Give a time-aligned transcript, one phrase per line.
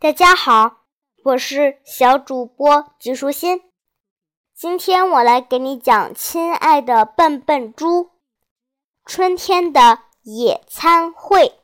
[0.00, 0.84] 大家好，
[1.24, 3.62] 我是小主播吉舒心。
[4.54, 8.04] 今天我来给你讲《亲爱的笨笨猪》
[9.06, 11.60] 春天的野餐会。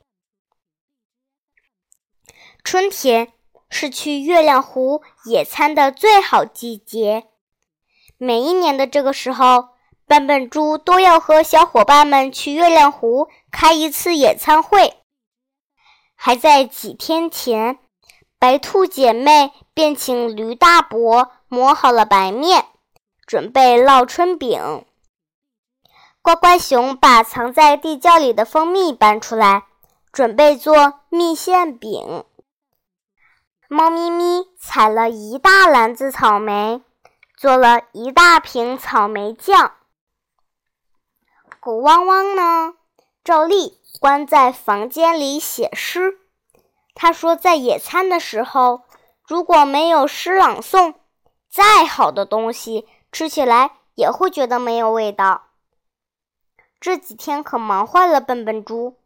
[2.63, 3.31] 春天
[3.69, 7.27] 是去月亮湖野餐的最好季节。
[8.17, 9.69] 每一年的这个时候，
[10.07, 15.03] 笨笨猪都要和小伙伴们去月亮湖开一次野餐会。
[16.15, 17.77] 还在几天前。
[18.41, 22.65] 白兔姐妹便请驴大伯磨好了白面，
[23.27, 24.83] 准备烙春饼。
[26.23, 29.67] 乖乖熊把藏在地窖里的蜂蜜搬出来，
[30.11, 32.25] 准备做蜜馅饼。
[33.67, 36.81] 猫咪咪采了一大篮子草莓，
[37.37, 39.75] 做了一大瓶草莓酱。
[41.59, 42.73] 狗汪汪呢？
[43.23, 46.17] 照例关在房间里写诗。
[46.93, 48.81] 他说：“在野餐的时候，
[49.25, 50.95] 如果没有诗朗诵，
[51.49, 55.43] 再好的东西吃起来也会觉得没有味道。”
[56.81, 58.97] 这几天可忙坏了笨笨猪，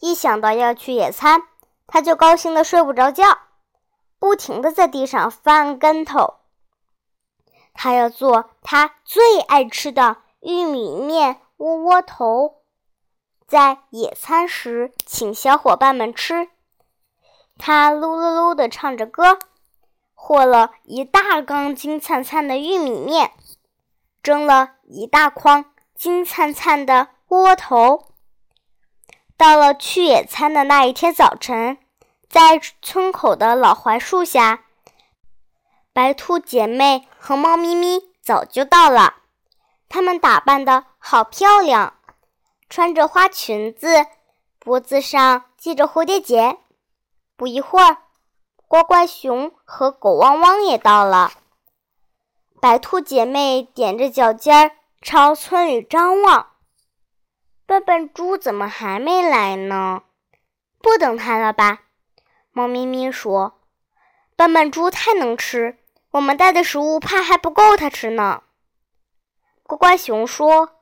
[0.00, 1.42] 一想到要去野餐，
[1.86, 3.38] 他就高兴得睡不着觉，
[4.18, 6.34] 不停地在地上翻跟头。
[7.74, 12.62] 他要做他最爱吃的玉米面窝窝头，
[13.46, 16.48] 在野餐时请小伙伴们吃。
[17.58, 19.38] 他噜噜噜地唱着歌，
[20.14, 23.32] 和了一大缸金灿灿的玉米面，
[24.22, 28.08] 蒸了一大筐金灿灿的窝窝头。
[29.36, 31.78] 到了去野餐的那一天早晨，
[32.28, 34.64] 在村口的老槐树下，
[35.92, 39.14] 白兔姐妹和猫咪咪早就到了。
[39.88, 41.94] 她们打扮的好漂亮，
[42.68, 44.06] 穿着花裙子，
[44.58, 46.58] 脖子上系着蝴蝶结。
[47.36, 47.98] 不一会儿，
[48.66, 51.32] 乖乖熊和狗汪汪也到了。
[52.60, 56.54] 白兔姐妹踮着脚尖儿朝村里张望。
[57.66, 60.02] 笨笨猪怎么还没来呢？
[60.80, 61.80] 不等它了吧？
[62.52, 63.60] 猫咪咪说
[64.34, 65.78] ：“笨笨猪太能吃，
[66.12, 68.44] 我们带的食物怕还不够它吃呢。”
[69.62, 70.78] 乖乖熊说：“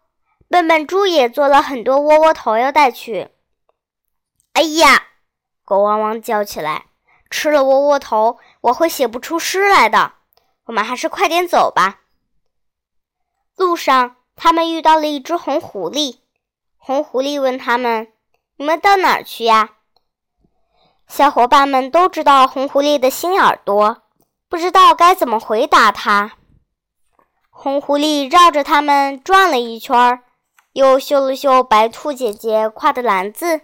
[0.48, 3.30] 笨笨猪也做了很多窝窝头要带去。”
[4.54, 5.08] 哎呀！
[5.64, 6.86] 狗汪汪叫起来
[7.30, 10.12] ：“吃了窝窝头，我会写不出诗来的。
[10.66, 12.00] 我们还是快点走吧。”
[13.56, 16.18] 路上，他们遇到了一只红狐狸。
[16.76, 18.12] 红狐狸问他们
[18.56, 19.70] ：“你们到哪儿去呀？”
[21.08, 24.02] 小伙伴们都知道红狐狸的心耳朵，
[24.48, 26.32] 不知道该怎么回答它。
[27.50, 30.22] 红狐狸绕着他们转了一圈，
[30.72, 33.60] 又嗅了嗅白兔姐姐挎的篮子。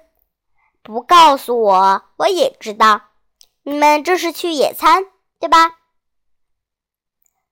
[0.82, 3.02] 不告诉我，我也知道，
[3.62, 5.04] 你们这是去野餐，
[5.38, 5.76] 对吧？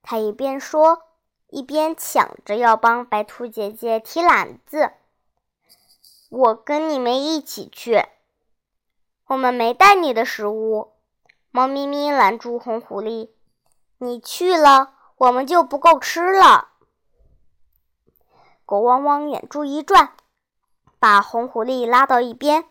[0.02, 1.02] 他一边说，
[1.48, 4.92] 一边抢着要帮白兔姐姐提篮子。
[6.30, 8.04] 我跟你们一起去，
[9.26, 10.92] 我们没带你的食物。
[11.50, 13.30] 猫咪咪拦住红狐狸
[13.98, 16.68] ：“你去了，我们就不够吃了。”
[18.64, 20.12] 狗汪汪眼珠一转，
[20.98, 22.66] 把红狐狸拉到一边。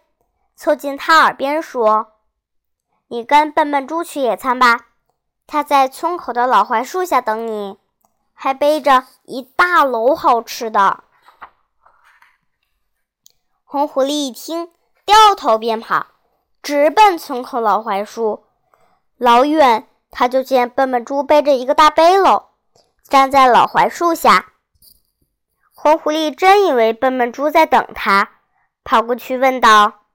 [0.58, 2.14] 凑近他耳边说
[3.10, 4.88] ：“你跟笨笨猪去野餐吧，
[5.46, 7.78] 他在村口的老槐树下等你，
[8.34, 11.04] 还背着一大篓好吃的。”
[13.64, 14.72] 红狐狸一听，
[15.06, 16.08] 掉头便跑，
[16.64, 18.46] 直奔村口老槐树。
[19.18, 22.46] 老远，他就见笨笨猪背着一个大背篓，
[23.04, 24.54] 站在老槐树下。
[25.76, 28.32] 红狐狸真以为笨笨猪在等他，
[28.84, 30.07] 跑过去问道。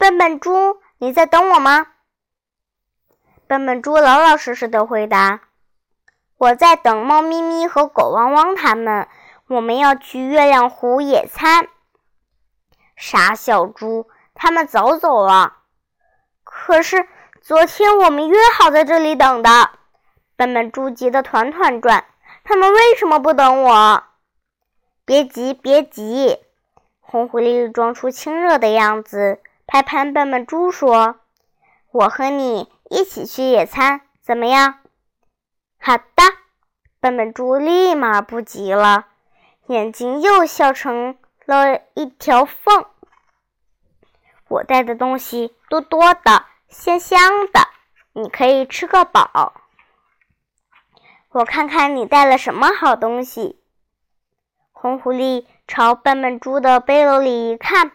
[0.00, 1.88] 笨笨猪，你在等我吗？
[3.46, 5.42] 笨笨猪老老实实的回答
[6.38, 9.06] ：“我在等猫咪咪和狗汪汪他们，
[9.48, 11.68] 我们要去月亮湖野餐。”
[12.96, 15.58] 傻小猪，他们早走了。
[16.44, 17.06] 可是
[17.42, 19.68] 昨天我们约好在这里等的。
[20.34, 22.06] 笨笨猪急得团团转，
[22.42, 24.04] 他们为什么不等我？
[25.04, 26.38] 别急，别急。
[27.00, 29.42] 红狐狸装出亲热的样子。
[29.70, 31.20] 拍拍笨笨猪说
[31.92, 34.80] ：“我和你一起去野餐，怎么样？”
[35.78, 36.24] 好的，
[36.98, 39.06] 笨笨猪立马不急了，
[39.68, 42.84] 眼睛又笑成了一条缝。
[44.48, 47.20] 我带的东西多多的，香香
[47.52, 47.68] 的，
[48.12, 49.52] 你可以吃个饱。
[51.28, 53.62] 我看看你带了什么好东西。
[54.72, 57.92] 红狐狸朝笨笨猪的背篓里一看。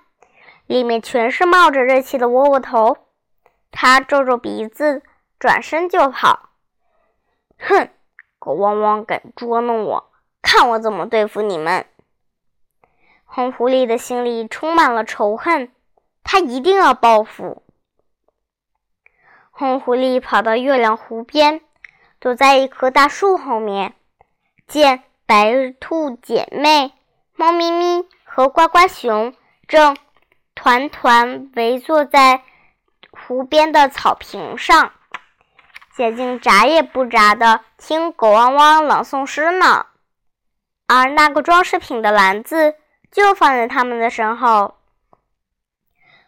[0.67, 2.97] 里面全是冒着热气的窝窝头，
[3.71, 5.03] 他皱皱鼻子，
[5.39, 6.49] 转身就跑。
[7.59, 7.89] 哼，
[8.39, 11.85] 狗汪汪敢捉弄我，看我怎么对付你们！
[13.23, 15.71] 红狐狸的心里充满了仇恨，
[16.23, 17.63] 他一定要报复。
[19.51, 21.61] 红狐狸跑到月亮湖边，
[22.19, 23.93] 躲在一棵大树后面，
[24.67, 26.93] 见白兔姐妹、
[27.35, 29.33] 猫咪咪和呱呱熊
[29.67, 29.97] 正
[30.55, 32.41] 团团围坐在
[33.11, 34.93] 湖边的草坪上，
[35.97, 39.85] 眼睛眨也不眨的听狗汪汪朗诵诗呢。
[40.87, 42.75] 而那个装饰品的篮子
[43.11, 44.75] 就放在他们的身后。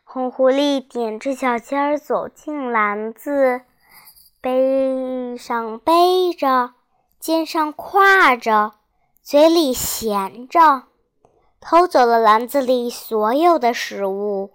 [0.03, 3.62] 红狐狸踮着脚尖儿走进篮子，
[4.41, 6.74] 背上背着，
[7.19, 8.74] 肩上挎着，
[9.21, 10.83] 嘴里衔着，
[11.69, 14.54] 偷走了篮子里所有的食物。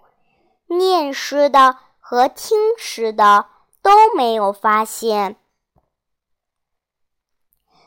[0.65, 3.45] 念诗的和听诗的
[3.83, 5.35] 都没有发现。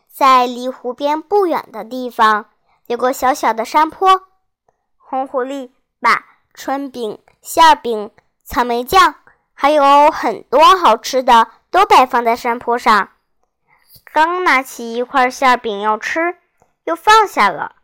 [0.08, 2.50] 在离湖边不远的地方，
[2.87, 4.28] 有个小小的山坡。
[4.96, 6.25] 红狐狸把
[6.55, 7.19] 春饼。
[7.43, 8.12] 馅饼、
[8.44, 9.17] 草莓酱，
[9.55, 13.11] 还有很多好吃的，都摆放在山坡上。
[14.12, 16.38] 刚拿起一块馅饼要吃，
[16.84, 17.75] 又放下了。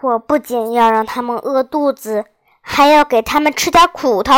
[0.00, 2.24] 我不仅要让他们饿肚子，
[2.60, 4.32] 还要给他们吃点苦头。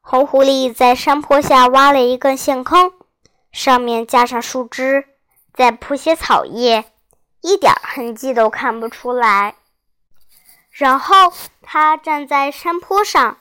[0.00, 2.92] 红狐狸在山坡下挖了一个陷坑，
[3.52, 5.06] 上面架上树枝，
[5.54, 6.92] 再铺些草叶，
[7.40, 9.56] 一点痕迹都看不出来。
[10.70, 11.32] 然后
[11.62, 13.38] 他站在山坡上，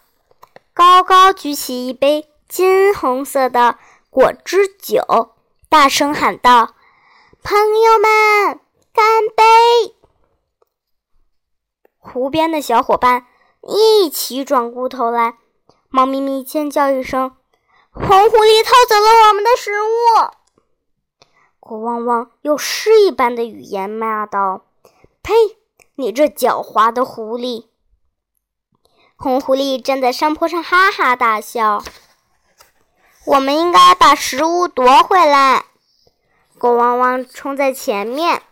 [0.74, 3.78] 高高举起一杯金红色的
[4.10, 5.36] 果汁酒，
[5.68, 6.74] 大声喊道
[7.44, 8.60] ：“朋友们，
[8.94, 9.06] 干
[9.36, 9.44] 杯！”
[12.06, 13.26] 湖边的小伙伴
[13.62, 15.38] 一起转过头来，
[15.90, 17.36] 猫咪咪尖叫一声
[17.90, 19.86] ：“红狐狸偷走了我们的食物！”
[21.60, 24.66] 狗汪汪用诗一般的语言骂道
[25.24, 25.34] ：“呸！”
[25.98, 27.68] 你这狡猾的狐狸！
[29.16, 31.84] 红狐狸站在山坡上哈哈大笑。
[33.26, 35.66] 我们应该把食物夺回来。
[36.60, 38.44] 狗汪汪冲在前面，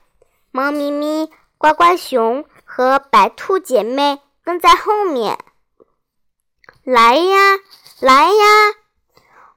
[0.51, 2.45] 猫咪咪、乖乖熊
[2.75, 5.37] 和白兔姐妹跟在后面。
[6.83, 7.59] 来呀，
[7.99, 8.43] 来呀！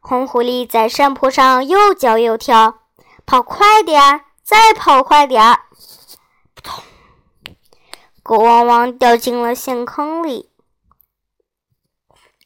[0.00, 2.82] 红狐狸在山坡上又叫又跳，
[3.24, 5.60] 跑快点儿，再跑快点儿！
[6.54, 6.84] 扑通！
[8.22, 10.50] 狗汪汪掉进了陷坑里，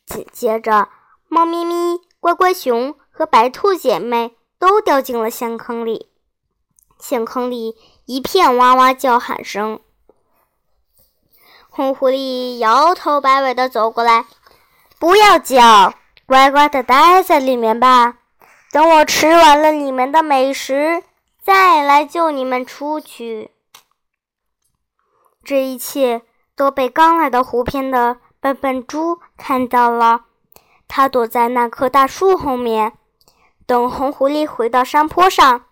[0.06, 0.88] 紧接着，
[1.26, 6.12] 猫咪咪、乖乖熊和白兔姐妹都掉进了陷坑里。
[7.00, 9.80] 陷坑里一片哇哇叫喊声。
[11.80, 14.26] 红狐狸摇头摆尾的走过来
[15.00, 15.94] ：“不要叫，
[16.26, 18.18] 乖乖的待在里面吧。
[18.70, 21.02] 等我吃完了你们的美食，
[21.42, 23.52] 再来救你们出去。”
[25.42, 26.20] 这一切
[26.54, 30.26] 都被刚来到湖边的笨笨猪看到了。
[30.86, 32.92] 它躲在那棵大树后面，
[33.64, 35.64] 等红狐狸回到山坡上，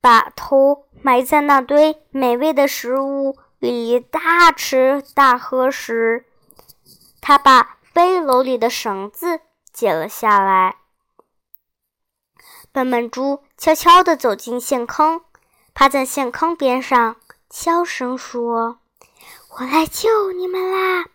[0.00, 6.24] 把头埋在那堆美味的食物里大吃大喝时，
[7.20, 9.40] 他把背篓里的绳子
[9.72, 10.76] 解了下来。
[12.70, 15.22] 笨笨猪悄悄地走进陷坑，
[15.74, 17.16] 趴在陷坑边上。
[17.48, 18.78] 悄声说
[19.56, 21.06] ：“我来救你们啦！”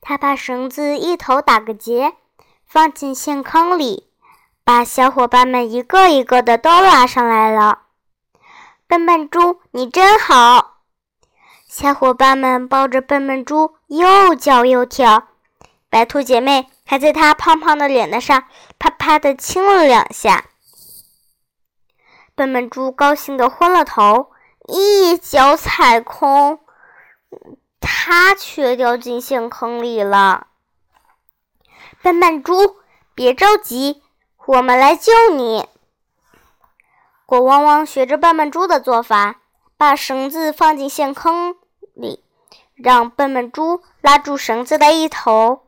[0.00, 2.14] 他把绳子一头打个结，
[2.66, 4.08] 放进陷坑里，
[4.64, 7.82] 把小伙伴们一个一个的都拉上来了。
[8.86, 10.77] 笨笨猪，你真好！
[11.68, 15.28] 小伙伴们抱着笨笨猪又叫又跳，
[15.90, 18.44] 白兔姐妹还在它胖胖的脸蛋上
[18.78, 20.46] 啪啪的亲了两下。
[22.34, 24.30] 笨笨猪高兴的昏了头。
[24.70, 26.60] 一脚踩空，
[27.80, 30.48] 它却掉进陷坑里了。
[32.02, 32.76] 笨笨猪，
[33.14, 34.02] 别着急，
[34.44, 35.66] 我们来救你。
[37.24, 39.36] 果汪汪学着笨笨猪的做法，
[39.78, 41.56] 把绳子放进陷坑
[41.98, 42.24] 里，
[42.74, 45.66] 让笨笨猪拉住绳子的一头。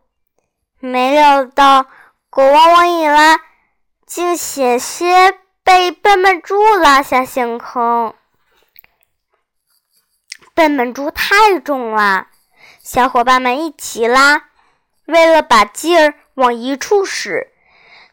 [0.79, 1.87] 没料到，
[2.31, 3.41] 狗汪汪一拉，
[4.07, 8.15] 竟险些被笨笨猪拉下陷坑。
[10.55, 12.29] 笨笨猪太重了，
[12.83, 14.45] 小伙伴们一起拉。
[15.07, 17.53] 为了把劲儿往一处使，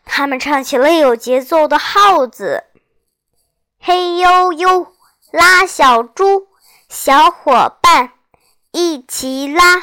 [0.03, 2.63] 他们唱起了有节奏的号子
[3.79, 4.93] ：“嘿呦呦，
[5.31, 6.46] 拉小猪，
[6.89, 8.13] 小伙伴
[8.71, 9.81] 一起拉。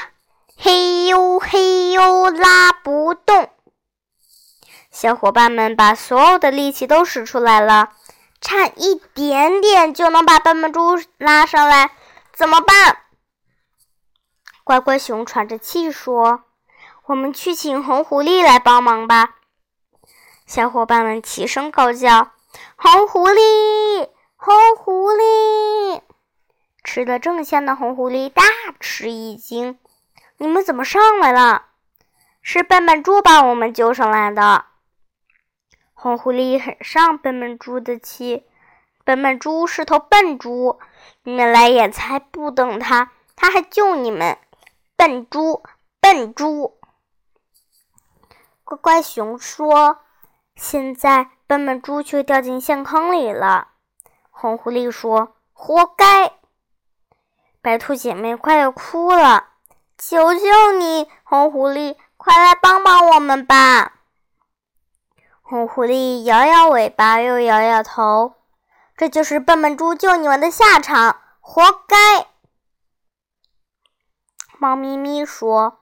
[0.57, 3.51] 嘿呦嘿呦，拉不动，
[4.91, 7.91] 小伙伴们把所有的力气都使出来了，
[8.41, 11.91] 差一点点就能把笨笨猪拉上来，
[12.33, 12.99] 怎么办？
[14.63, 16.45] 乖乖熊喘着气说
[17.07, 19.35] ：“我们去请红狐狸来帮忙吧。”
[20.47, 22.31] 小伙伴们齐声高叫
[22.77, 26.01] ：“红狐狸，红狐狸！”
[26.85, 28.45] 吃的正香的红狐狸大
[28.79, 29.79] 吃一惊
[30.37, 31.65] ：“你们怎么上来了？
[32.43, 34.67] 是笨笨猪把我们救上来的。”
[35.95, 38.45] 红狐狸很上笨笨猪的气，
[39.03, 40.79] 笨笨猪是头笨猪，
[41.23, 44.37] 你们来也才不等他，他还救你们，
[44.95, 45.63] 笨猪，
[46.01, 46.79] 笨猪！
[48.63, 50.01] 乖乖熊说
[50.55, 53.69] ：“现在笨笨猪却掉进陷坑里了。”
[54.31, 56.33] 红狐狸说：“活该！”
[57.65, 59.47] 白兔姐妹快要哭了，
[59.97, 63.93] 求求你，红狐狸，快来帮帮我们吧！
[65.41, 68.35] 红狐狸摇摇尾巴，又摇摇头。
[68.99, 72.27] 这就是笨笨猪救你们的下场，活该！
[74.59, 75.81] 猫咪咪说：“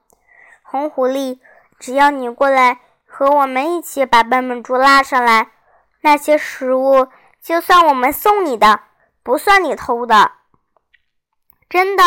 [0.63, 1.41] 红狐狸，
[1.79, 5.51] 只要你过来和我们一起把笨笨猪拉上来，
[5.99, 7.09] 那些食物
[7.41, 8.79] 就算我们送你的，
[9.21, 10.31] 不算你偷的。
[11.73, 12.03] 真的，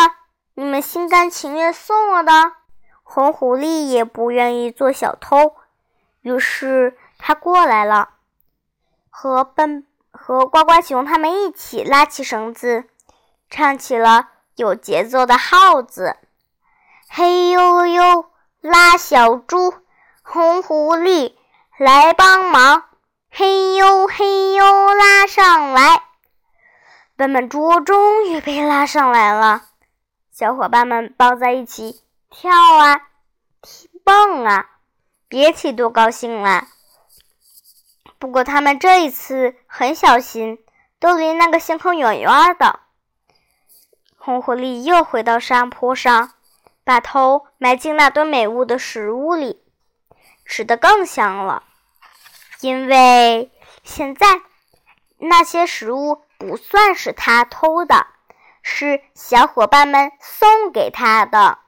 [0.55, 2.53] 你们心甘情愿送我的。”
[3.03, 5.57] 红狐狸也不愿意做小偷，
[6.21, 6.97] 于是。
[7.19, 8.11] 他过来了，
[9.11, 12.85] 和笨和呱呱熊他们一起拉起绳子，
[13.51, 16.17] 唱起了有节奏的号子
[17.11, 18.31] ：“嘿呦呦，
[18.61, 19.75] 拉小猪，
[20.23, 21.35] 红狐狸
[21.79, 22.85] 来帮忙，
[23.31, 26.05] 嘿呦嘿呦，拉上来。”
[27.17, 29.63] 笨笨猪终于被拉上来了，
[30.31, 33.09] 小伙伴们抱在一起跳啊，
[34.05, 34.69] 蹦啊，
[35.27, 36.69] 别提多高兴了。
[38.19, 40.59] 不过他们这一次很小心，
[40.99, 42.81] 都离那个陷坑远远的。
[44.19, 46.33] 红狐狸又回到山坡上，
[46.85, 49.63] 把头埋进那堆美味的食物里，
[50.45, 51.63] 吃得更香了。
[52.61, 53.51] 因为
[53.85, 54.27] 现在
[55.17, 58.07] 那些食物不算是他偷的，
[58.63, 61.59] 是小伙伴们送给他的。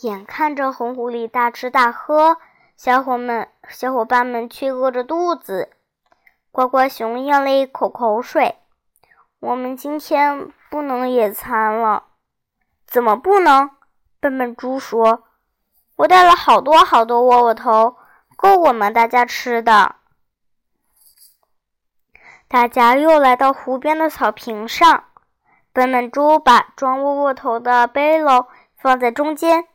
[0.00, 2.38] 眼看着红狐狸大吃大喝。
[2.76, 5.72] 小伙们，小伙伴们却饿着肚子。
[6.52, 8.56] 呱呱熊咽了一口口水
[9.40, 12.04] ：“我们今天不能野餐了。
[12.86, 13.70] ”“怎么不能？”
[14.20, 15.24] 笨笨猪说
[15.96, 17.96] ：“我带了好多好多窝窝头，
[18.36, 19.96] 够我们大家吃的。”
[22.48, 25.04] 大家又来到湖边的草坪上，
[25.74, 28.46] 笨笨猪把装窝窝头的背篓
[28.78, 29.66] 放在中间，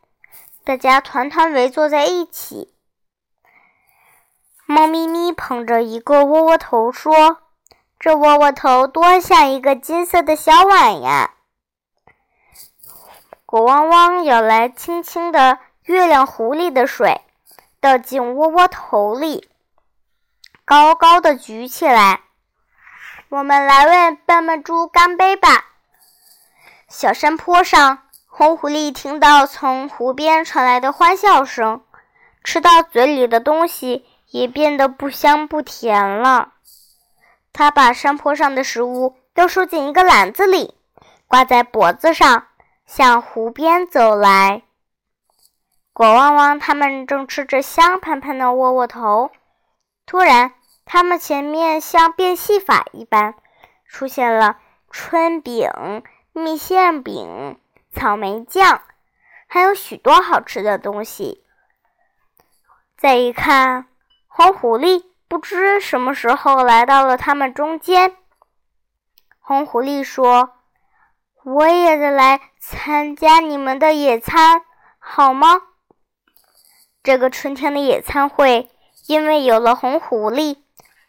[0.64, 2.74] 大家团团围坐在一起。
[4.66, 7.38] 猫咪咪捧着一个窝窝头说
[8.00, 11.36] ：“这窝窝头多像一个金色的小碗呀！”
[13.46, 17.22] 狗汪汪舀来清清的月亮湖里的水，
[17.80, 19.48] 倒进窝窝头里，
[20.66, 22.22] 高高的举起来。
[23.34, 25.66] 我们来为笨笨猪干杯吧！
[26.88, 31.84] 小山坡上，红狐狸听到从湖边传来的欢笑声，
[32.44, 34.06] 吃到嘴里的东西。
[34.30, 36.54] 也变得不香不甜了。
[37.52, 40.76] 他把山坡上的食物都收进一个篮子里，
[41.28, 42.48] 挂在脖子上，
[42.88, 44.64] 向湖边走来。
[45.92, 49.30] 果汪汪他们正吃着香喷喷的窝窝头，
[50.08, 50.54] 突然，
[50.86, 53.36] 他们前面像变戏法一般，
[53.88, 54.58] 出现了
[54.90, 55.70] 春饼、
[56.32, 57.60] 蜜馅饼、
[57.92, 58.82] 草莓酱，
[59.48, 61.44] 还有许多好吃的东西。
[62.98, 63.88] 再一看。
[64.36, 68.18] 红狐狸不知什么时候来到了他们中间。
[69.40, 70.56] 红狐狸说
[71.46, 74.64] ：“我也得来参加你们的野餐，
[74.98, 75.62] 好吗？”
[77.04, 78.72] 这个春天的野餐会，
[79.06, 80.63] 因为有了红狐狸，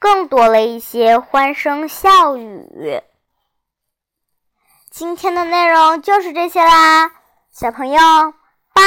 [0.05, 3.01] 更多了一些欢声笑语。
[4.91, 7.11] 今天的内容就是这些啦，
[7.51, 7.99] 小朋友，
[8.75, 8.83] 拜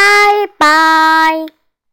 [0.59, 1.56] 拜。